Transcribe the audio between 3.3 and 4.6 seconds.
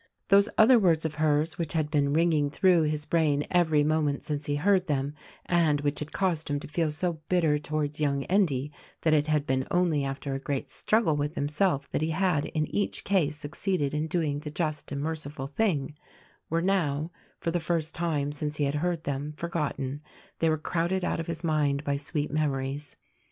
every moment since he